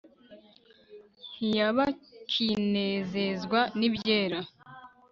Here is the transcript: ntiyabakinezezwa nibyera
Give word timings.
ntiyabakinezezwa 1.35 3.59
nibyera 3.77 4.39